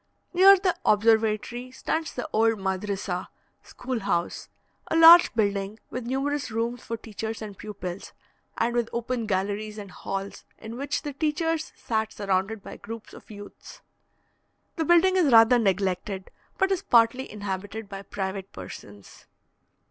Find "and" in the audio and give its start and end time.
7.39-7.55, 8.57-8.73, 9.77-9.91